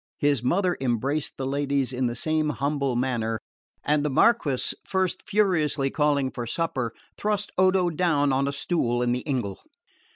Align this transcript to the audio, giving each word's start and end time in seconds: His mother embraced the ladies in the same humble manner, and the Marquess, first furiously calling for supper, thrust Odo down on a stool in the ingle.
His 0.17 0.41
mother 0.43 0.75
embraced 0.81 1.33
the 1.37 1.45
ladies 1.45 1.93
in 1.93 2.07
the 2.07 2.15
same 2.15 2.49
humble 2.49 2.95
manner, 2.95 3.39
and 3.83 4.03
the 4.03 4.09
Marquess, 4.09 4.73
first 4.83 5.21
furiously 5.29 5.91
calling 5.91 6.31
for 6.31 6.47
supper, 6.47 6.91
thrust 7.19 7.51
Odo 7.55 7.91
down 7.91 8.33
on 8.33 8.47
a 8.47 8.51
stool 8.51 9.03
in 9.03 9.11
the 9.11 9.19
ingle. 9.29 9.59